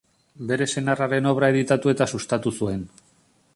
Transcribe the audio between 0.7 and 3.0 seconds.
senarraren obra editatu eta sustatu zuen.